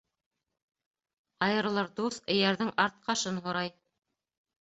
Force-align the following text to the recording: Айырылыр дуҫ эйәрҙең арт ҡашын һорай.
Айырылыр 1.47 1.89
дуҫ 1.99 2.17
эйәрҙең 2.37 2.71
арт 2.85 2.97
ҡашын 3.11 3.37
һорай. 3.45 3.71